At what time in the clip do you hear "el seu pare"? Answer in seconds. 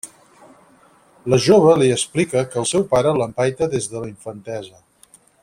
2.63-3.13